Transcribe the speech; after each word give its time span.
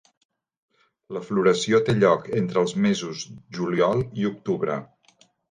La 1.17 1.21
floració 1.27 1.81
té 1.89 1.95
lloc 1.97 2.25
entre 2.39 2.59
els 2.63 2.73
mesos 2.87 3.27
juliol 3.59 4.03
i 4.25 4.29
octubre. 4.33 4.81